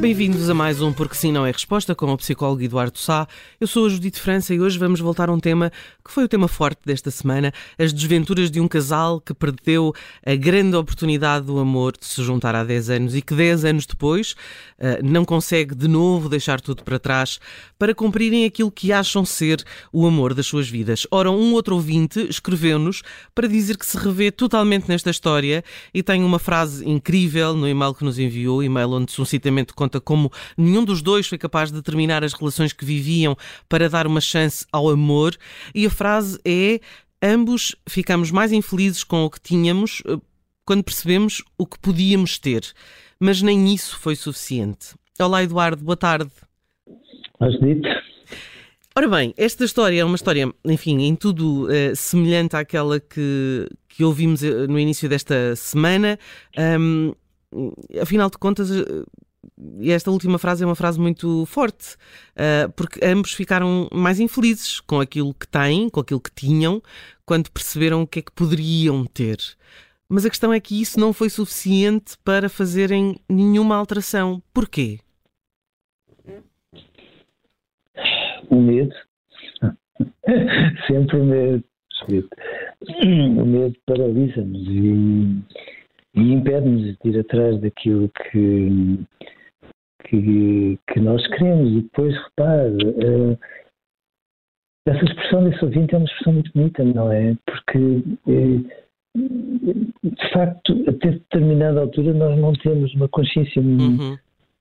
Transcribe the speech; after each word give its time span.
Bem-vindos 0.00 0.48
a 0.48 0.54
mais 0.54 0.80
um 0.80 0.92
Porque 0.92 1.16
Sim 1.16 1.32
Não 1.32 1.44
é 1.44 1.50
Resposta 1.50 1.92
com 1.92 2.06
o 2.12 2.16
psicólogo 2.16 2.62
Eduardo 2.62 2.96
Sá. 2.96 3.26
Eu 3.60 3.66
sou 3.66 3.86
a 3.86 3.88
Judite 3.88 4.20
França 4.20 4.54
e 4.54 4.60
hoje 4.60 4.78
vamos 4.78 5.00
voltar 5.00 5.28
a 5.28 5.32
um 5.32 5.40
tema 5.40 5.72
que 6.04 6.12
foi 6.12 6.22
o 6.22 6.28
tema 6.28 6.46
forte 6.46 6.80
desta 6.86 7.10
semana, 7.10 7.52
as 7.76 7.92
desventuras 7.92 8.48
de 8.48 8.60
um 8.60 8.68
casal 8.68 9.20
que 9.20 9.34
perdeu 9.34 9.92
a 10.24 10.36
grande 10.36 10.76
oportunidade 10.76 11.46
do 11.46 11.58
amor 11.58 11.94
de 11.98 12.06
se 12.06 12.22
juntar 12.22 12.54
há 12.54 12.62
10 12.62 12.90
anos 12.90 13.16
e 13.16 13.20
que 13.20 13.34
10 13.34 13.64
anos 13.64 13.86
depois 13.86 14.36
uh, 14.78 15.04
não 15.04 15.24
consegue 15.24 15.74
de 15.74 15.88
novo 15.88 16.28
deixar 16.28 16.60
tudo 16.60 16.84
para 16.84 17.00
trás 17.00 17.40
para 17.76 17.92
cumprirem 17.92 18.44
aquilo 18.44 18.70
que 18.70 18.92
acham 18.92 19.24
ser 19.24 19.64
o 19.92 20.06
amor 20.06 20.32
das 20.32 20.46
suas 20.46 20.68
vidas. 20.68 21.08
Ora, 21.10 21.30
um 21.30 21.52
outro 21.54 21.74
ouvinte 21.74 22.20
escreveu-nos 22.20 23.02
para 23.34 23.48
dizer 23.48 23.76
que 23.76 23.84
se 23.84 23.98
revê 23.98 24.30
totalmente 24.30 24.88
nesta 24.88 25.10
história 25.10 25.64
e 25.92 26.04
tem 26.04 26.22
uma 26.22 26.38
frase 26.38 26.88
incrível 26.88 27.54
no 27.54 27.68
e-mail 27.68 27.92
que 27.92 28.04
nos 28.04 28.18
enviou, 28.18 28.62
e-mail 28.62 28.92
onde 28.92 29.10
suscitamente 29.10 29.74
conta 29.88 30.00
como 30.00 30.30
nenhum 30.56 30.84
dos 30.84 31.00
dois 31.00 31.26
foi 31.26 31.38
capaz 31.38 31.72
de 31.72 31.80
terminar 31.80 32.22
as 32.22 32.34
relações 32.34 32.72
que 32.72 32.84
viviam 32.84 33.36
para 33.68 33.88
dar 33.88 34.06
uma 34.06 34.20
chance 34.20 34.66
ao 34.70 34.90
amor. 34.90 35.34
E 35.74 35.86
a 35.86 35.90
frase 35.90 36.38
é: 36.44 36.78
ambos 37.22 37.74
ficamos 37.88 38.30
mais 38.30 38.52
infelizes 38.52 39.02
com 39.02 39.24
o 39.24 39.30
que 39.30 39.40
tínhamos 39.40 40.02
eh, 40.06 40.18
quando 40.64 40.84
percebemos 40.84 41.42
o 41.56 41.66
que 41.66 41.78
podíamos 41.78 42.38
ter. 42.38 42.62
Mas 43.18 43.40
nem 43.40 43.74
isso 43.74 43.98
foi 43.98 44.14
suficiente. 44.14 44.94
Olá, 45.18 45.42
Eduardo, 45.42 45.82
boa 45.82 45.96
tarde. 45.96 46.30
Has 47.40 47.58
dito. 47.58 47.88
Ora 48.94 49.08
bem, 49.08 49.32
esta 49.36 49.64
história 49.64 50.00
é 50.00 50.04
uma 50.04 50.16
história, 50.16 50.52
enfim, 50.64 51.02
em 51.02 51.14
tudo 51.14 51.66
uh, 51.66 51.94
semelhante 51.94 52.56
àquela 52.56 52.98
que, 52.98 53.68
que 53.88 54.02
ouvimos 54.02 54.42
eh, 54.42 54.66
no 54.66 54.78
início 54.78 55.08
desta 55.08 55.54
semana. 55.54 56.18
Um, 56.58 57.12
afinal 58.00 58.28
de 58.28 58.38
contas, 58.38 58.70
e 59.80 59.90
esta 59.90 60.10
última 60.10 60.38
frase 60.38 60.62
é 60.62 60.66
uma 60.66 60.74
frase 60.74 60.98
muito 61.00 61.46
forte, 61.46 61.94
uh, 62.34 62.70
porque 62.72 63.04
ambos 63.04 63.32
ficaram 63.32 63.88
mais 63.92 64.20
infelizes 64.20 64.80
com 64.80 65.00
aquilo 65.00 65.32
que 65.34 65.46
têm, 65.46 65.88
com 65.88 66.00
aquilo 66.00 66.20
que 66.20 66.32
tinham, 66.32 66.82
quando 67.24 67.50
perceberam 67.50 68.02
o 68.02 68.06
que 68.06 68.18
é 68.18 68.22
que 68.22 68.32
poderiam 68.32 69.04
ter. 69.04 69.38
Mas 70.08 70.24
a 70.24 70.30
questão 70.30 70.52
é 70.52 70.58
que 70.58 70.80
isso 70.80 70.98
não 70.98 71.12
foi 71.12 71.28
suficiente 71.28 72.16
para 72.24 72.48
fazerem 72.48 73.16
nenhuma 73.28 73.76
alteração. 73.76 74.42
Porquê? 74.54 74.98
O 78.48 78.60
medo. 78.60 78.94
Sempre 80.86 81.18
o 81.18 81.24
medo. 81.24 81.64
O 82.90 83.44
medo 83.44 83.76
paralisa-nos 83.84 84.66
e, 84.68 85.42
e 86.18 86.32
impede-nos 86.32 86.96
de 86.98 87.10
ir 87.10 87.20
atrás 87.20 87.60
daquilo 87.60 88.10
que, 88.10 88.98
que, 90.04 90.78
que 90.92 91.00
nós 91.00 91.24
queremos. 91.28 91.70
E 91.70 91.82
depois, 91.82 92.14
repare, 92.14 92.76
uh, 92.86 93.38
essa 94.86 95.04
expressão 95.04 95.48
desse 95.48 95.64
ouvinte 95.64 95.94
é 95.94 95.98
uma 95.98 96.06
expressão 96.06 96.32
muito 96.32 96.52
bonita, 96.52 96.84
não 96.84 97.12
é? 97.12 97.36
Porque, 97.46 97.78
uh, 98.26 98.88
de 99.16 100.32
facto, 100.32 100.84
até 100.88 101.12
determinada 101.12 101.80
altura 101.80 102.12
nós 102.12 102.38
não 102.38 102.52
temos 102.54 102.92
uma 102.94 103.08
consciência 103.08 103.62
uhum. 103.62 104.16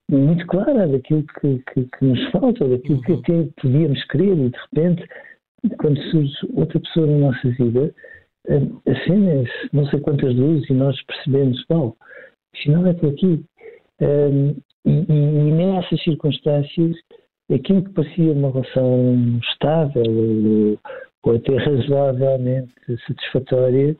muito 0.09 0.45
clara 0.47 0.87
daquilo 0.87 1.23
que, 1.23 1.63
que, 1.73 1.85
que, 1.85 2.05
nos 2.05 2.31
falta, 2.31 2.67
daquilo 2.67 2.97
uhum. 2.97 3.03
que 3.03 3.13
até 3.13 3.49
podíamos 3.61 4.03
querer 4.05 4.37
e, 4.37 4.49
de 4.49 4.57
repente, 4.57 5.07
quando 5.79 5.99
surge 6.11 6.33
outra 6.53 6.79
pessoa 6.79 7.07
na 7.07 7.17
nossa 7.17 7.49
vida, 7.49 7.93
uh, 8.49 8.81
acendem 8.89 9.47
não 9.73 9.85
sei 9.87 9.99
quantas 9.99 10.35
luzes 10.35 10.69
e 10.69 10.73
nós 10.73 11.01
percebemos, 11.03 11.63
bom, 11.69 11.93
afinal 12.55 12.85
é 12.87 12.93
por 12.93 13.09
aqui. 13.09 13.43
Um, 14.01 14.55
e, 14.85 15.51
nessas 15.51 16.01
circunstâncias, 16.03 16.95
aquilo 17.53 17.83
que 17.83 17.93
parecia 17.93 18.31
uma 18.31 18.51
relação 18.51 19.39
estável 19.51 20.79
ou, 21.23 21.35
até 21.35 21.57
razoavelmente 21.57 22.71
satisfatória 23.05 23.97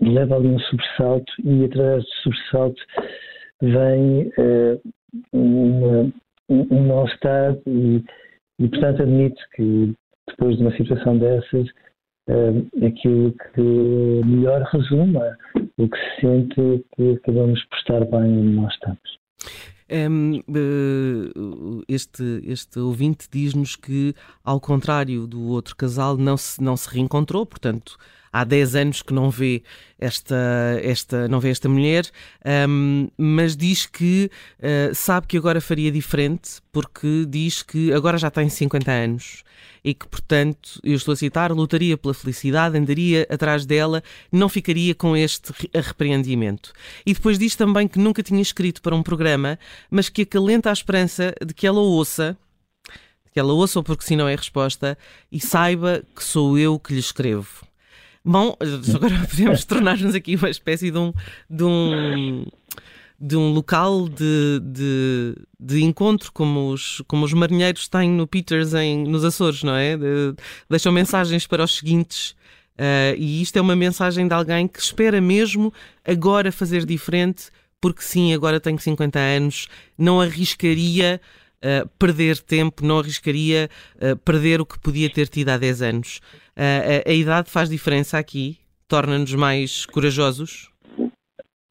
leva 0.00 0.36
ali 0.36 0.48
um 0.48 0.58
sobressalto 0.58 1.30
e 1.44 1.64
atrás 1.64 2.02
do 2.02 2.10
sobressalto 2.22 2.82
vem 3.60 4.28
uh, 4.38 4.80
uma, 5.32 6.12
um 6.48 6.86
mal-estar 6.86 7.56
e, 7.66 8.02
e, 8.58 8.68
portanto, 8.68 9.02
admito 9.02 9.42
que 9.54 9.94
depois 10.28 10.56
de 10.56 10.62
uma 10.62 10.76
situação 10.76 11.18
dessas, 11.18 11.68
uh, 12.28 12.86
aquilo 12.86 13.34
que 13.54 13.60
melhor 14.24 14.62
resuma 14.72 15.36
o 15.76 15.88
que 15.88 15.96
se 15.96 16.20
sente 16.20 16.84
que 16.96 17.12
acabamos 17.12 17.62
por 17.64 17.78
estar 17.78 18.00
bem 18.04 18.38
onde 18.38 18.56
nós 18.56 18.72
estamos. 18.74 19.24
Um, 19.90 20.36
eh, 20.38 21.84
este, 21.88 22.40
este 22.44 22.78
ouvinte 22.78 23.28
diz-nos 23.30 23.76
que, 23.76 24.14
ao 24.42 24.58
contrário 24.58 25.26
do 25.26 25.42
outro 25.48 25.76
casal, 25.76 26.16
não 26.16 26.36
se, 26.36 26.62
não 26.62 26.76
se 26.76 26.88
reencontrou, 26.88 27.44
portanto, 27.44 27.96
há 28.34 28.42
10 28.42 28.74
anos 28.74 29.00
que 29.00 29.14
não 29.14 29.30
vê 29.30 29.62
esta, 29.96 30.36
esta, 30.82 31.28
não 31.28 31.38
vê 31.38 31.50
esta 31.50 31.68
mulher, 31.68 32.04
um, 32.68 33.08
mas 33.16 33.56
diz 33.56 33.86
que 33.86 34.28
uh, 34.58 34.92
sabe 34.92 35.28
que 35.28 35.38
agora 35.38 35.60
faria 35.60 35.92
diferente, 35.92 36.60
porque 36.72 37.24
diz 37.28 37.62
que 37.62 37.92
agora 37.92 38.18
já 38.18 38.32
tem 38.32 38.48
50 38.48 38.90
anos 38.90 39.44
e 39.84 39.94
que, 39.94 40.08
portanto, 40.08 40.80
eu 40.82 40.96
estou 40.96 41.12
a 41.12 41.16
citar, 41.16 41.52
lutaria 41.52 41.96
pela 41.96 42.12
felicidade, 42.12 42.76
andaria 42.76 43.24
atrás 43.30 43.64
dela, 43.64 44.02
não 44.32 44.48
ficaria 44.48 44.96
com 44.96 45.16
este 45.16 45.52
arrependimento. 45.72 46.72
E 47.06 47.14
depois 47.14 47.38
diz 47.38 47.54
também 47.54 47.86
que 47.86 48.00
nunca 48.00 48.20
tinha 48.20 48.42
escrito 48.42 48.82
para 48.82 48.96
um 48.96 49.02
programa, 49.02 49.56
mas 49.88 50.08
que 50.08 50.22
acalenta 50.22 50.70
a 50.70 50.72
esperança 50.72 51.32
de 51.46 51.54
que 51.54 51.68
ela 51.68 51.80
ouça, 51.80 52.36
que 53.30 53.38
ela 53.38 53.52
ouça, 53.52 53.80
porque 53.80 54.04
se 54.04 54.16
não 54.16 54.26
é 54.26 54.34
resposta, 54.34 54.98
e 55.30 55.38
saiba 55.38 56.02
que 56.16 56.24
sou 56.24 56.58
eu 56.58 56.80
que 56.80 56.94
lhe 56.94 57.00
escrevo. 57.00 57.64
Bom, 58.24 58.56
agora 58.94 59.26
podemos 59.28 59.64
tornar-nos 59.64 60.14
aqui 60.14 60.34
uma 60.36 60.48
espécie 60.48 60.90
de 60.90 60.98
um, 60.98 61.12
de 61.50 61.64
um 61.64 62.46
de 63.20 63.36
um 63.36 63.52
local 63.52 64.08
de, 64.08 64.60
de, 64.60 65.34
de, 65.58 65.82
encontro, 65.82 66.32
como 66.32 66.70
os, 66.70 67.00
como 67.06 67.24
os 67.24 67.32
marinheiros 67.32 67.86
têm 67.86 68.10
no 68.10 68.26
Peters 68.26 68.74
em, 68.74 69.04
nos 69.04 69.24
Açores, 69.24 69.62
não 69.62 69.74
é? 69.74 69.96
De, 69.96 70.34
deixam 70.68 70.92
mensagens 70.92 71.46
para 71.46 71.62
os 71.62 71.76
seguintes. 71.76 72.30
Uh, 72.76 73.14
e 73.16 73.40
isto 73.40 73.56
é 73.56 73.60
uma 73.60 73.76
mensagem 73.76 74.26
de 74.26 74.34
alguém 74.34 74.66
que 74.66 74.80
espera 74.80 75.20
mesmo 75.20 75.72
agora 76.04 76.50
fazer 76.50 76.84
diferente, 76.84 77.50
porque 77.80 78.02
sim, 78.02 78.34
agora 78.34 78.58
tenho 78.58 78.78
50 78.78 79.18
anos, 79.18 79.68
não 79.96 80.20
arriscaria 80.20 81.20
uh, 81.64 81.88
perder 81.98 82.38
tempo, 82.38 82.84
não 82.84 82.98
arriscaria 82.98 83.68
uh, 83.96 84.16
perder 84.18 84.60
o 84.60 84.66
que 84.66 84.78
podia 84.78 85.10
ter 85.10 85.28
tido 85.28 85.48
há 85.48 85.58
10 85.58 85.82
anos. 85.82 86.20
a 87.06 87.12
idade 87.12 87.50
faz 87.50 87.68
diferença 87.68 88.18
aqui? 88.18 88.58
Torna-nos 88.86 89.34
mais 89.34 89.86
corajosos? 89.86 90.70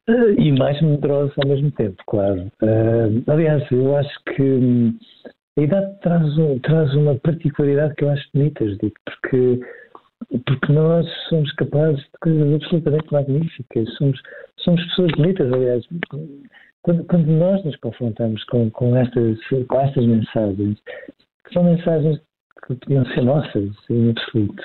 Uh, 0.06 0.38
e 0.38 0.52
mais 0.52 0.80
medrosos 0.82 1.32
ao 1.38 1.48
mesmo 1.48 1.70
tempo, 1.70 1.96
claro. 2.06 2.52
Uh, 2.62 3.24
aliás, 3.26 3.62
eu 3.72 3.96
acho 3.96 4.14
que 4.36 4.42
hum, 4.42 4.98
a 5.58 5.62
idade 5.62 5.98
traz, 6.02 6.26
traz 6.62 6.92
uma 6.94 7.14
particularidade 7.20 7.94
que 7.94 8.04
eu 8.04 8.10
acho 8.10 8.28
bonita, 8.34 8.66
digo, 8.66 8.92
porque, 9.06 9.60
porque 10.44 10.72
nós 10.72 11.06
somos 11.30 11.50
capazes 11.54 12.00
de 12.00 12.18
coisas 12.20 12.54
absolutamente 12.54 13.12
magníficas, 13.12 13.94
somos, 13.96 14.20
somos 14.58 14.84
pessoas 14.88 15.12
bonitas, 15.12 15.50
aliás. 15.50 15.86
Quando, 16.84 17.04
quando 17.04 17.26
nós 17.26 17.64
nos 17.64 17.76
confrontamos 17.76 18.44
com, 18.44 18.70
com, 18.70 18.96
estas, 18.96 19.38
com 19.68 19.80
estas 19.80 20.06
mensagens, 20.06 20.78
que 21.46 21.52
são 21.52 21.64
mensagens 21.64 22.20
que 22.66 22.74
podiam 22.76 23.04
ser 23.06 23.22
nossas, 23.22 23.70
em 23.90 24.10
absoluto, 24.10 24.62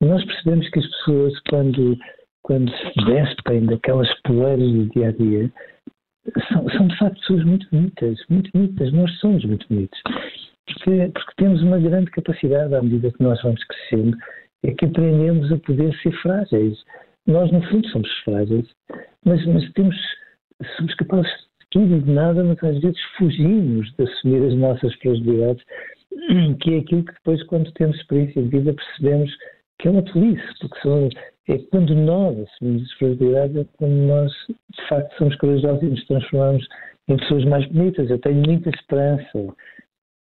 nós 0.00 0.24
percebemos 0.24 0.68
que 0.70 0.78
as 0.78 0.86
pessoas, 0.86 1.40
quando 1.48 1.98
quando 2.44 2.70
se 2.70 3.04
despem 3.06 3.64
daquelas 3.64 4.08
poeiras 4.20 4.70
do 4.70 4.86
dia 4.90 5.08
a 5.08 5.12
dia, 5.12 5.50
são, 6.48 6.68
são 6.70 6.86
de 6.86 6.98
facto 6.98 7.18
pessoas 7.20 7.44
muito 7.44 7.66
bonitas, 7.70 8.18
muito 8.28 8.50
bonitas. 8.52 8.92
Nós 8.92 9.10
somos 9.18 9.44
muito 9.44 9.66
bonitos. 9.68 9.98
Porque, 10.66 11.10
porque 11.12 11.32
temos 11.36 11.62
uma 11.62 11.78
grande 11.78 12.10
capacidade, 12.10 12.74
à 12.74 12.82
medida 12.82 13.10
que 13.10 13.22
nós 13.22 13.42
vamos 13.42 13.62
crescendo, 13.64 14.16
é 14.62 14.72
que 14.72 14.84
aprendemos 14.84 15.50
a 15.52 15.58
poder 15.58 15.94
ser 16.00 16.12
frágeis. 16.20 16.78
Nós, 17.26 17.50
no 17.50 17.62
fundo, 17.68 17.88
somos 17.88 18.10
frágeis, 18.24 18.68
mas, 19.24 19.44
mas 19.46 19.72
temos, 19.72 19.96
somos 20.76 20.94
capazes 20.96 21.30
tudo 21.74 22.00
de 22.00 22.10
nada, 22.10 22.44
mas 22.44 22.56
às 22.62 22.80
vezes 22.80 23.00
fugimos 23.18 23.92
de 23.96 24.04
assumir 24.04 24.46
as 24.46 24.54
nossas 24.54 24.94
fragilidades, 24.94 25.62
que 26.62 26.74
é 26.74 26.78
aquilo 26.78 27.04
que 27.04 27.12
depois, 27.12 27.42
quando 27.48 27.72
temos 27.72 27.96
experiência 27.96 28.42
de 28.42 28.48
vida, 28.48 28.72
percebemos 28.72 29.30
que 29.80 29.88
é 29.88 29.90
uma 29.90 30.02
tolice, 30.02 30.46
porque 30.60 30.80
são, 30.80 31.08
é 31.48 31.58
quando 31.72 31.92
nós 31.96 32.38
assumimos 32.38 32.82
as 32.84 32.92
fragilidades, 32.92 33.56
é 33.56 33.64
quando 33.76 33.92
nós, 33.92 34.32
de 34.48 34.88
facto, 34.88 35.18
somos 35.18 35.36
corajosos 35.36 35.82
e 35.82 35.86
nos 35.86 36.06
transformamos 36.06 36.66
em 37.08 37.16
pessoas 37.16 37.44
mais 37.44 37.66
bonitas. 37.66 38.08
Eu 38.08 38.18
tenho 38.20 38.46
muita 38.46 38.70
esperança 38.70 39.54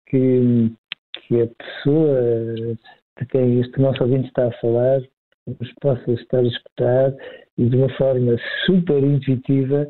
que, 0.08 0.72
que 1.14 1.42
a 1.42 1.48
pessoa 1.48 2.78
de 3.20 3.26
quem 3.28 3.60
este 3.60 3.82
nosso 3.82 4.04
ouvinte 4.04 4.28
está 4.28 4.48
a 4.48 4.52
falar 4.62 5.02
nos 5.48 5.74
possa 5.82 6.12
estar 6.12 6.40
a 6.40 6.44
escutar 6.44 7.14
e 7.58 7.68
de 7.68 7.76
uma 7.76 7.90
forma 7.98 8.38
super 8.68 9.04
intuitiva 9.04 9.90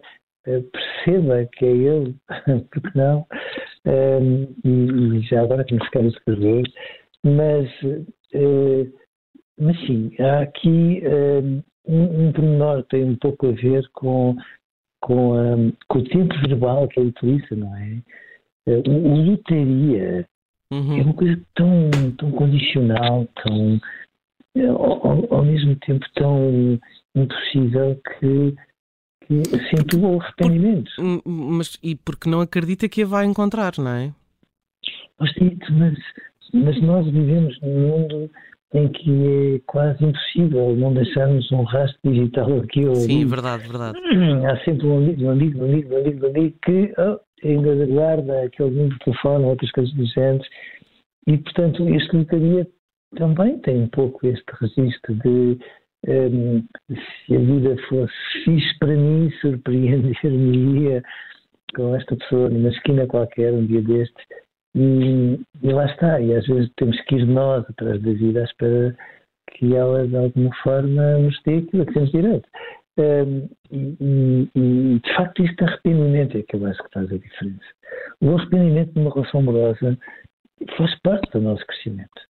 perceba 0.71 1.47
que 1.53 1.65
é 1.65 1.71
ele, 1.71 2.15
porque 2.71 2.91
não, 2.95 3.25
um, 3.85 4.43
e, 4.63 5.17
e, 5.17 5.21
já 5.21 5.41
agora 5.41 5.63
que 5.63 5.75
nos 5.75 5.89
quero 5.89 6.07
escrever, 6.07 6.63
mas, 7.23 7.69
uh, 8.33 8.93
mas 9.59 9.79
sim, 9.85 10.11
há 10.19 10.41
aqui 10.41 11.01
um, 11.87 12.27
um 12.27 12.31
pormenor 12.31 12.83
que 12.83 12.89
tem 12.89 13.03
um 13.03 13.15
pouco 13.15 13.47
a 13.47 13.51
ver 13.51 13.87
com, 13.93 14.35
com, 15.01 15.33
um, 15.37 15.71
com 15.87 15.99
o 15.99 16.03
tempo 16.03 16.33
verbal 16.47 16.87
que 16.87 16.99
ele 16.99 17.09
utiliza, 17.09 17.55
não 17.55 17.75
é? 17.75 18.01
Uh, 18.67 18.89
o, 18.89 19.13
o 19.13 19.25
lotaria 19.31 20.27
uhum. 20.71 20.97
é 20.97 21.01
uma 21.01 21.13
coisa 21.13 21.41
tão, 21.55 21.89
tão 22.17 22.31
condicional, 22.31 23.27
tão 23.43 23.79
ao, 24.67 25.33
ao 25.33 25.45
mesmo 25.45 25.75
tempo 25.77 26.05
tão 26.15 26.79
impossível 27.15 27.99
que 28.19 28.55
sinto 29.69 29.99
o 29.99 30.19
arrependimento. 30.19 30.91
Hum, 30.99 31.21
mas 31.25 31.77
e 31.83 31.95
porque 31.95 32.29
não 32.29 32.41
acredita 32.41 32.89
que 32.89 33.03
a 33.03 33.05
vai 33.05 33.25
encontrar, 33.25 33.73
não 33.77 33.91
é? 33.91 34.11
Mas, 35.19 35.31
mas 36.53 36.81
nós 36.81 37.05
vivemos 37.05 37.59
num 37.61 37.79
mundo 37.89 38.29
em 38.73 38.87
que 38.87 39.55
é 39.55 39.61
quase 39.65 40.03
impossível 40.03 40.75
não 40.75 40.93
deixarmos 40.93 41.51
um 41.51 41.63
rastro 41.63 41.99
digital 42.03 42.59
aqui 42.59 42.85
ou 42.85 42.95
Sim, 42.95 43.21
ali. 43.21 43.25
verdade, 43.25 43.67
verdade. 43.67 43.97
Há 44.45 44.63
sempre 44.63 44.85
um 44.85 44.97
amigo, 44.97 45.23
um 45.23 45.31
amigo, 45.31 45.59
um 45.59 45.65
amigo, 45.65 45.93
um 45.93 45.97
amigo, 45.97 46.25
um 46.25 46.29
amigo 46.29 46.55
que 46.63 46.93
oh, 46.97 47.19
ainda 47.47 47.85
guarda 47.87 48.43
aquele 48.43 48.69
número 48.69 48.93
de 48.93 49.05
telefone 49.05 49.43
ou 49.43 49.49
outras 49.51 49.71
coisas 49.71 49.93
do 49.93 50.05
género. 50.05 50.43
E, 51.27 51.37
portanto, 51.37 51.89
este 51.89 52.15
locaria 52.15 52.67
também 53.15 53.57
tem 53.59 53.81
um 53.81 53.87
pouco 53.87 54.25
este 54.27 54.45
registro 54.59 55.15
de 55.15 55.59
um, 56.07 56.63
se 56.87 57.35
a 57.35 57.39
vida 57.39 57.75
fosse 57.87 58.13
fixe 58.43 58.79
para 58.79 58.95
mim, 58.95 59.29
surpreender-me-ia 59.41 61.03
com 61.75 61.95
esta 61.95 62.15
pessoa 62.15 62.49
numa 62.49 62.69
esquina 62.69 63.05
qualquer, 63.07 63.53
um 63.53 63.65
dia 63.65 63.81
destes, 63.81 64.25
e, 64.75 65.39
e, 65.61 65.71
lá 65.71 65.85
está. 65.85 66.19
E 66.21 66.33
às 66.33 66.45
vezes 66.47 66.71
temos 66.77 66.99
que 67.01 67.15
ir 67.15 67.25
nós 67.25 67.65
atrás 67.69 68.01
da 68.01 68.11
vida 68.13 68.41
à 68.41 68.43
espera 68.43 68.95
que 69.51 69.75
ela, 69.75 70.07
de 70.07 70.15
alguma 70.15 70.55
forma, 70.63 71.17
nos 71.17 71.39
dê 71.43 71.57
aquilo 71.57 71.85
que 71.85 71.93
temos 71.93 72.11
direito. 72.11 72.47
Um, 72.97 73.49
e, 73.71 74.49
e, 74.55 74.99
de 74.99 75.15
facto, 75.15 75.43
este 75.43 75.63
arrependimento 75.63 76.37
é 76.37 76.43
que 76.43 76.55
eu 76.55 76.65
acho 76.65 76.83
que 76.83 76.93
faz 76.93 77.11
a 77.11 77.17
diferença. 77.17 77.65
O 78.21 78.35
arrependimento 78.35 78.93
de 78.93 78.99
uma 78.99 79.13
relação 79.13 79.39
amorosa 79.39 79.97
faz 80.77 80.99
parte 81.01 81.31
do 81.31 81.41
nosso 81.41 81.65
crescimento 81.65 82.28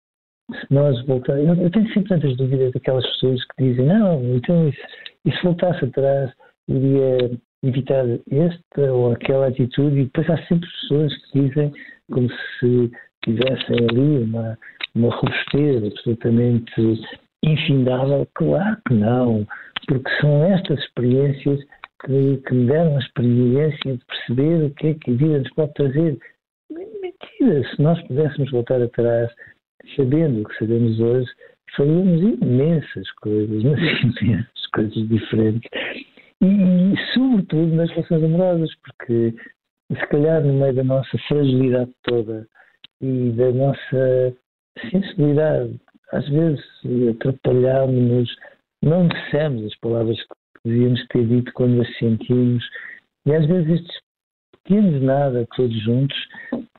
nós 0.69 1.03
voltarmos. 1.05 1.57
Eu, 1.57 1.63
eu, 1.63 1.71
tenho 1.71 1.87
sempre 1.87 2.09
tantas 2.09 2.35
dúvidas 2.37 2.71
daquelas 2.71 3.05
pessoas 3.11 3.43
que 3.45 3.63
dizem, 3.63 3.85
não, 3.85 4.35
então 4.35 4.67
e 4.67 4.73
se, 4.73 4.81
e 5.25 5.31
se 5.31 5.43
voltasse 5.43 5.85
atrás, 5.85 6.31
iria 6.67 7.31
evitar 7.63 8.05
esta 8.31 8.93
ou 8.93 9.11
aquela 9.11 9.47
atitude, 9.47 9.99
e 9.99 10.03
depois 10.05 10.29
há 10.29 10.37
sempre 10.47 10.69
pessoas 10.69 11.15
que 11.25 11.41
dizem 11.41 11.71
como 12.11 12.29
se 12.29 12.91
tivessem 13.23 13.87
ali 13.89 14.23
uma, 14.23 14.57
uma 14.95 15.13
robustez 15.15 15.83
absolutamente 15.83 17.01
infindável. 17.43 18.27
Claro 18.35 18.77
que 18.87 18.93
não, 18.93 19.45
porque 19.87 20.09
são 20.21 20.43
estas 20.45 20.79
experiências 20.79 21.59
que, 22.05 22.37
que 22.37 22.53
me 22.53 22.67
deram 22.67 22.95
a 22.95 22.99
experiência 22.99 23.97
de 23.97 24.05
perceber 24.05 24.65
o 24.65 24.69
que 24.71 24.87
é 24.87 24.93
que 24.93 25.11
a 25.11 25.15
vida 25.15 25.39
nos 25.39 25.53
pode 25.53 25.73
trazer. 25.73 26.17
Mentira, 26.71 27.67
se 27.69 27.81
nós 27.81 28.01
pudéssemos 28.07 28.51
voltar 28.51 28.81
atrás 28.81 29.29
sabendo 29.95 30.41
o 30.41 30.45
que 30.45 30.57
sabemos 30.57 30.99
hoje, 30.99 31.29
faríamos 31.75 32.21
imensas 32.41 33.11
coisas, 33.21 33.63
mas 33.63 34.21
imensas 34.21 34.67
coisas 34.73 35.07
diferentes. 35.09 35.69
E, 36.41 36.45
e, 36.45 37.13
sobretudo 37.13 37.75
nas 37.75 37.89
relações 37.91 38.23
amorosas, 38.23 38.69
porque 38.83 39.33
se 39.91 40.07
calhar 40.07 40.43
no 40.43 40.53
meio 40.53 40.73
da 40.73 40.83
nossa 40.83 41.17
fragilidade 41.27 41.91
toda 42.03 42.47
e 43.01 43.31
da 43.31 43.51
nossa 43.51 44.35
sensibilidade, 44.91 45.79
às 46.11 46.27
vezes 46.29 46.63
atrapalhámos-nos, 47.11 48.29
não 48.81 49.07
dissemos 49.07 49.65
as 49.65 49.75
palavras 49.79 50.17
que 50.17 50.69
devíamos 50.69 51.05
ter 51.07 51.25
dito 51.27 51.51
quando 51.53 51.81
as 51.81 51.97
sentimos, 51.97 52.63
e 53.25 53.33
às 53.33 53.45
vezes 53.45 53.81
estes 53.81 53.99
pequenos 54.63 55.01
nada, 55.01 55.47
todos 55.56 55.75
juntos, 55.83 56.17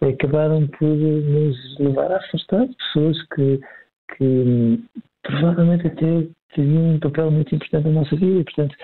acabaram 0.01 0.67
por 0.67 0.89
nos 0.89 1.79
levar 1.79 2.13
a 2.13 2.17
afastar 2.17 2.67
pessoas 2.69 3.23
que, 3.35 3.61
que 4.17 4.83
provavelmente 5.23 5.87
até 5.87 6.27
teriam 6.55 6.95
um 6.95 7.01
papel 7.01 7.31
muito 7.31 7.55
importante 7.55 7.85
na 7.85 7.93
nossa 7.93 8.17
vida. 8.17 8.41
E, 8.41 8.45
portanto, 8.45 8.77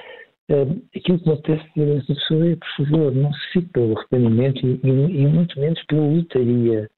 eh, 0.48 0.66
aquilo 0.96 1.19
que 1.19 1.28
me 1.28 1.34
apetece 1.34 1.69
dizer 1.75 1.93
a 1.93 1.96
essa 1.96 2.14
pessoa 2.14 2.48
é, 2.48 2.56
por 2.56 2.87
favor, 2.87 3.14
não 3.14 3.32
se 3.32 3.52
fique 3.52 3.69
pelo 3.72 3.98
arrependimento 3.98 4.66
e, 4.66 4.81
e, 4.84 5.26
muito 5.26 5.58
menos 5.58 5.82
pela 5.84 6.06
lutaria. 6.06 6.90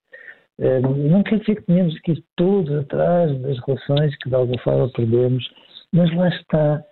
Eh, 0.59 0.79
não 0.79 1.23
quer 1.23 1.39
dizer 1.39 1.55
que 1.55 1.63
tenhamos 1.63 1.99
que 2.01 2.11
ir 2.11 2.23
todos 2.35 2.71
atrás 2.73 3.31
das 3.41 3.57
relações 3.65 4.15
que 4.17 4.29
de 4.29 4.35
alguma 4.35 4.59
forma 4.61 4.89
perdemos, 4.89 5.49
mas 5.93 6.13
lá 6.15 6.29
está 6.29 6.83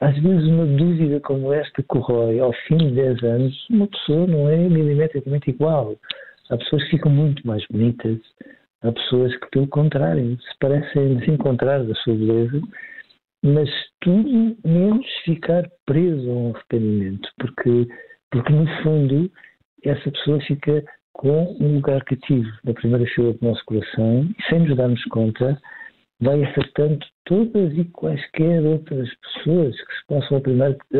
às 0.00 0.16
vezes 0.18 0.46
uma 0.48 0.66
dúvida 0.66 1.20
como 1.20 1.52
esta 1.52 1.82
corrói 1.84 2.40
ao 2.40 2.52
fim 2.66 2.76
de 2.76 2.90
10 2.92 3.22
anos, 3.22 3.66
uma 3.70 3.86
pessoa 3.86 4.26
não 4.26 4.48
é 4.48 4.56
milimetricamente 4.56 5.50
igual. 5.50 5.96
Há 6.50 6.56
pessoas 6.56 6.82
que 6.84 6.90
ficam 6.90 7.12
muito 7.12 7.46
mais 7.46 7.64
bonitas, 7.70 8.18
há 8.82 8.92
pessoas 8.92 9.34
que, 9.36 9.50
pelo 9.50 9.68
contrário, 9.68 10.36
se 10.40 10.58
parecem 10.58 11.16
desencontrar 11.16 11.84
da 11.84 11.94
sua 11.96 12.14
beleza, 12.14 12.60
mas 13.42 13.70
tudo 14.00 14.56
menos 14.64 15.06
ficar 15.24 15.68
preso 15.86 16.30
a 16.30 16.34
um 16.34 16.50
arrependimento, 16.54 17.28
porque, 17.38 17.86
porque 18.30 18.52
no 18.52 18.66
fundo 18.82 19.30
essa 19.84 20.10
pessoa 20.10 20.40
fica 20.40 20.82
com 21.12 21.56
um 21.60 21.74
lugar 21.74 22.02
cativo 22.04 22.50
na 22.64 22.74
primeira 22.74 23.06
fila 23.06 23.32
do 23.32 23.38
nosso 23.42 23.64
coração 23.66 24.28
e 24.36 24.42
sem 24.48 24.60
nos 24.60 24.76
darmos 24.76 25.02
conta 25.04 25.60
vai 26.24 26.42
afetando 26.44 26.98
todas 27.24 27.76
e 27.76 27.84
quaisquer 27.84 28.64
outras 28.64 29.08
pessoas 29.16 29.76
que 29.76 29.94
se 29.94 30.06
possam 30.08 30.42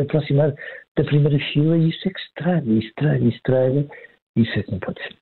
aproximar 0.01 0.55
da 0.97 1.05
primeira 1.05 1.39
fila 1.53 1.77
e 1.77 1.89
isso 1.89 2.09
é 2.09 2.11
que 2.11 2.21
estraga, 2.21 2.73
estraga, 2.73 3.25
estraga, 3.25 3.87
isso 4.37 4.59
é 4.59 4.63
que 4.63 4.71
não 4.71 4.79
pode 4.79 5.03
ser. 5.03 5.17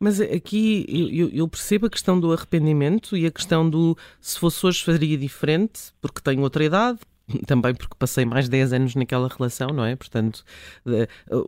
Mas 0.00 0.20
aqui 0.20 0.86
eu, 1.32 1.48
percebo 1.48 1.86
a 1.86 1.90
questão 1.90 2.20
do 2.20 2.32
arrependimento 2.32 3.16
e 3.16 3.26
a 3.26 3.30
questão 3.30 3.68
do 3.68 3.96
se 4.20 4.38
fosse 4.38 4.64
hoje 4.64 4.84
faria 4.84 5.18
diferente, 5.18 5.92
porque 6.00 6.20
tenho 6.22 6.40
outra 6.42 6.64
idade, 6.64 7.00
também 7.46 7.74
porque 7.74 7.96
passei 7.98 8.24
mais 8.24 8.44
de 8.44 8.52
10 8.52 8.72
anos 8.72 8.94
naquela 8.94 9.28
relação, 9.28 9.68
não 9.68 9.84
é? 9.84 9.96
Portanto, 9.96 10.44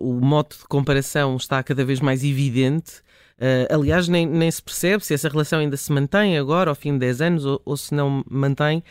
o 0.01 0.15
modo 0.15 0.51
de 0.51 0.65
comparação 0.69 1.37
está 1.37 1.63
cada 1.63 1.85
vez 1.85 2.01
mais 2.01 2.25
evidente 2.25 3.03
Uh, 3.41 3.75
aliás, 3.75 4.07
nem, 4.07 4.27
nem 4.27 4.51
se 4.51 4.63
percebe 4.63 5.05
se 5.05 5.15
essa 5.15 5.29
relação 5.29 5.61
ainda 5.61 5.77
se 5.77 5.91
mantém 5.91 6.37
agora, 6.37 6.71
ao 6.71 6.75
fim 6.75 6.93
de 6.93 6.99
10 6.99 7.21
anos, 7.23 7.45
ou, 7.47 7.63
ou 7.65 7.77
se 7.77 7.95
não 7.95 8.23
mantém. 8.31 8.85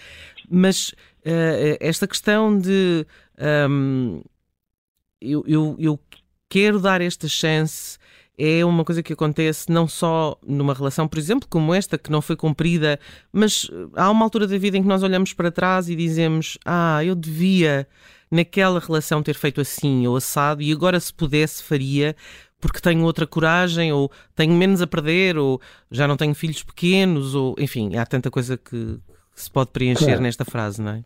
Mas 0.50 0.90
uh, 0.90 1.78
esta 1.80 2.08
questão 2.08 2.58
de 2.58 3.06
um, 3.70 4.22
eu, 5.22 5.44
eu, 5.48 5.76
eu 5.78 6.00
quero 6.50 6.80
dar 6.80 7.00
esta 7.00 7.28
chance 7.28 8.00
é 8.40 8.64
uma 8.64 8.86
coisa 8.86 9.04
que 9.04 9.12
acontece 9.12 9.70
não 9.70 9.86
só 9.86 10.40
numa 10.48 10.74
relação, 10.74 11.10
por 11.10 11.20
exemplo, 11.20 11.48
como 11.50 11.74
esta, 11.74 11.98
que 11.98 12.10
não 12.10 12.22
foi 12.22 12.38
cumprida, 12.38 12.98
mas 13.34 13.70
há 13.94 14.10
uma 14.10 14.24
altura 14.24 14.48
da 14.48 14.58
vida 14.58 14.78
em 14.78 14.82
que 14.82 14.88
nós 14.88 15.04
olhamos 15.04 15.34
para 15.34 15.52
trás 15.52 15.90
e 15.90 15.96
dizemos: 15.96 16.58
Ah, 16.66 17.04
eu 17.04 17.16
devia 17.16 17.86
naquela 18.32 18.80
relação 18.80 19.22
ter 19.22 19.36
feito 19.36 19.60
assim 19.60 20.08
ou 20.08 20.16
assado, 20.16 20.62
e 20.62 20.72
agora 20.72 20.98
se 21.02 21.14
pudesse 21.14 21.62
faria, 21.62 22.16
porque 22.60 22.82
tenho 22.82 23.04
outra 23.04 23.26
coragem, 23.26 23.92
ou 23.92 24.12
tenho 24.36 24.54
menos 24.54 24.82
a 24.82 24.88
perder, 24.88 25.38
ou 25.38 25.62
já 25.90 26.08
não 26.08 26.18
tenho 26.18 26.36
filhos 26.36 26.64
pequenos, 26.64 27.36
ou 27.36 27.56
enfim, 27.58 27.96
há 27.96 28.06
tanta 28.06 28.30
coisa 28.30 28.58
que 28.58 29.00
se 29.34 29.52
pode 29.52 29.72
preencher 29.72 30.06
claro. 30.06 30.22
nesta 30.22 30.44
frase, 30.44 30.82
não 30.82 30.92
é? 30.92 31.04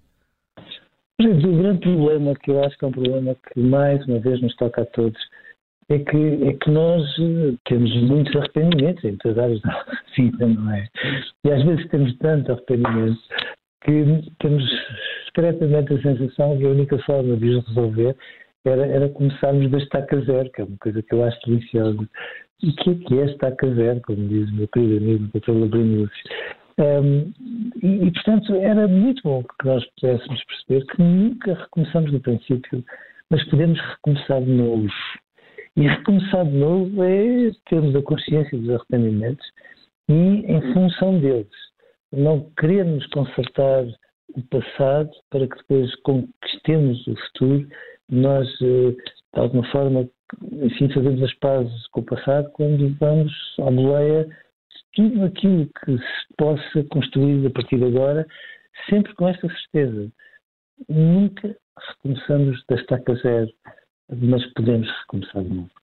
O 1.22 1.58
grande 1.58 1.80
problema, 1.80 2.34
que 2.36 2.52
eu 2.52 2.64
acho 2.64 2.78
que 2.78 2.86
é 2.86 2.88
um 2.88 2.92
problema 2.92 3.36
que 3.36 3.60
mais 3.60 4.06
uma 4.08 4.20
vez 4.20 4.42
nos 4.42 4.56
toca 4.56 4.82
a 4.82 4.86
todos, 4.86 5.20
é 5.90 6.00
que, 6.00 6.48
é 6.48 6.54
que 6.54 6.70
nós 6.72 7.04
eh, 7.20 7.56
temos 7.66 7.94
muitos 8.04 8.36
arrependimentos 8.36 9.04
em 9.04 9.16
todas 9.18 9.38
as 9.38 9.44
áreas 9.44 9.62
da 9.62 9.86
vida, 10.18 10.48
não 10.48 10.72
é? 10.72 10.88
E 11.46 11.52
às 11.52 11.64
vezes 11.64 11.88
temos 11.90 12.18
tanto 12.18 12.52
arrependimento 12.52 13.20
que 13.84 14.32
temos 14.40 14.64
secretamente 15.26 15.94
a 15.94 16.02
sensação 16.02 16.58
que 16.58 16.66
a 16.66 16.70
única 16.70 16.98
forma 17.00 17.36
de 17.38 17.50
os 17.50 17.68
resolver 17.68 18.16
era, 18.66 18.86
era 18.86 19.10
começarmos 19.10 19.70
da 19.72 19.78
estaca 19.78 20.20
zero, 20.22 20.50
que 20.52 20.62
é 20.62 20.66
uma 20.66 20.78
coisa 20.78 21.02
que 21.02 21.14
eu 21.14 21.24
acho 21.24 21.40
deliciosa. 21.46 22.10
E 22.62 22.70
o 22.70 22.76
que 22.76 22.90
é 22.92 22.96
que 22.96 23.20
é 23.20 23.26
estaca 23.26 23.76
zero, 23.76 24.02
como 24.02 24.28
diz 24.28 24.50
o 24.50 24.56
meu 24.56 24.68
querido 24.70 24.98
amigo 24.98 25.30
Dr. 25.34 25.52
Labrinho 25.52 26.10
um, 26.80 27.32
e, 27.84 28.08
e, 28.08 28.12
portanto, 28.12 28.56
era 28.56 28.88
muito 28.88 29.22
bom 29.24 29.44
que 29.44 29.66
nós 29.66 29.86
pudéssemos 29.96 30.44
perceber 30.46 30.86
que 30.88 31.02
nunca 31.02 31.54
recomeçamos 31.54 32.12
do 32.12 32.20
princípio, 32.20 32.84
mas 33.30 33.44
podemos 33.50 33.80
recomeçar 33.80 34.42
de 34.42 34.52
novo. 34.52 34.90
E 35.76 35.88
recomeçar 35.88 36.46
de 36.46 36.58
novo 36.58 37.04
é 37.04 37.52
termos 37.70 37.96
a 37.96 38.02
consciência 38.02 38.58
dos 38.58 38.70
arrependimentos 38.70 39.46
e 40.10 40.14
em 40.14 40.74
função 40.74 41.20
deles. 41.20 41.48
Não 42.12 42.50
queremos 42.60 43.06
consertar 43.08 43.86
o 44.36 44.42
passado 44.50 45.10
para 45.30 45.48
que 45.48 45.58
depois 45.58 45.96
conquistemos 46.02 47.06
o 47.08 47.16
futuro. 47.16 47.68
Nós, 48.14 48.48
eh, 48.62 48.92
de 49.34 49.40
alguma 49.40 49.66
forma, 49.72 50.08
enfim, 50.62 50.88
fazemos 50.94 51.22
as 51.24 51.34
pazes 51.36 51.88
com 51.88 52.02
o 52.02 52.06
passado 52.06 52.50
quando 52.52 52.96
vamos 53.00 53.34
à 53.60 53.72
boleia 53.72 54.28
tudo 54.94 55.26
aquilo 55.26 55.68
que 55.84 55.98
se 55.98 56.36
possa 56.38 56.84
construir 56.92 57.46
a 57.48 57.50
partir 57.50 57.78
de 57.78 57.86
agora, 57.86 58.28
sempre 58.90 59.14
com 59.16 59.28
esta 59.28 59.48
certeza. 59.48 60.12
Nunca 60.88 61.56
recomeçamos 61.90 62.64
da 62.70 62.76
estaca 62.76 63.16
zero, 63.16 63.52
mas 64.12 64.46
podemos 64.54 64.88
recomeçar 65.02 65.44
de 65.44 65.50
novo. 65.50 65.83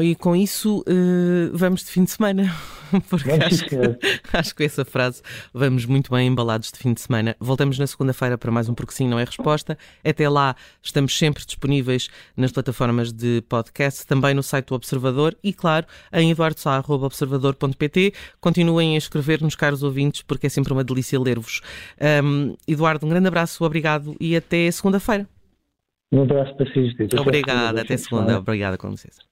E 0.00 0.14
com 0.14 0.36
isso 0.36 0.80
uh, 0.80 1.50
vamos 1.52 1.80
de 1.80 1.90
fim 1.90 2.04
de 2.04 2.12
semana, 2.12 2.54
porque 3.10 3.30
acho, 3.32 3.64
que, 3.66 3.76
acho 4.32 4.50
que 4.50 4.56
com 4.56 4.62
essa 4.62 4.84
frase 4.84 5.20
vamos 5.52 5.84
muito 5.84 6.10
bem 6.12 6.28
embalados 6.28 6.70
de 6.70 6.78
fim 6.78 6.92
de 6.92 7.00
semana. 7.00 7.34
Voltamos 7.40 7.78
na 7.78 7.86
segunda-feira 7.86 8.38
para 8.38 8.52
mais 8.52 8.68
um 8.68 8.74
Porque 8.74 8.92
Sim 8.92 9.08
Não 9.08 9.18
é 9.18 9.24
Resposta. 9.24 9.76
Até 10.04 10.28
lá 10.28 10.54
estamos 10.80 11.18
sempre 11.18 11.44
disponíveis 11.44 12.08
nas 12.36 12.52
plataformas 12.52 13.12
de 13.12 13.42
podcast, 13.48 14.06
também 14.06 14.34
no 14.34 14.42
site 14.42 14.68
do 14.68 14.76
Observador 14.76 15.36
e, 15.42 15.52
claro, 15.52 15.86
em 16.12 16.30
eduardo.observador.pt. 16.30 18.14
Continuem 18.40 18.94
a 18.94 18.98
escrever-nos, 18.98 19.56
caros 19.56 19.82
ouvintes, 19.82 20.22
porque 20.22 20.46
é 20.46 20.50
sempre 20.50 20.72
uma 20.72 20.84
delícia 20.84 21.18
ler-vos. 21.18 21.60
Um, 22.24 22.54
Eduardo, 22.68 23.04
um 23.04 23.08
grande 23.08 23.26
abraço, 23.26 23.64
obrigado 23.64 24.14
e 24.20 24.36
até 24.36 24.70
segunda-feira. 24.70 25.28
Um 26.12 26.22
abraço 26.22 26.54
para 26.56 26.66
vocês. 26.66 26.94
Obrigada, 27.18 27.80
até 27.80 27.96
segunda. 27.96 28.38
Obrigada, 28.38 28.76
com 28.76 28.90
licença. 28.90 29.31